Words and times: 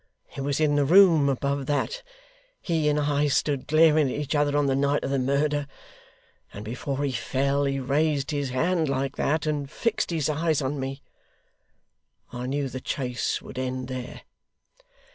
It 0.35 0.41
was 0.41 0.59
in 0.59 0.77
the 0.77 0.83
room 0.83 1.29
above 1.29 1.67
that 1.67 2.01
HE 2.63 2.89
and 2.89 2.99
I 2.99 3.27
stood 3.27 3.67
glaring 3.67 4.09
at 4.09 4.19
each 4.19 4.33
other 4.33 4.57
on 4.57 4.65
the 4.65 4.75
night 4.75 5.03
of 5.03 5.11
the 5.11 5.19
murder, 5.19 5.67
and 6.51 6.65
before 6.65 7.03
he 7.03 7.11
fell 7.11 7.65
he 7.65 7.79
raised 7.79 8.31
his 8.31 8.49
hand 8.49 8.89
like 8.89 9.15
that, 9.17 9.45
and 9.45 9.69
fixed 9.69 10.09
his 10.09 10.27
eyes 10.27 10.59
on 10.59 10.79
me. 10.79 11.03
I 12.33 12.47
knew 12.47 12.67
the 12.67 12.81
chase 12.81 13.43
would 13.43 13.59
end 13.59 13.89
there. 13.89 14.23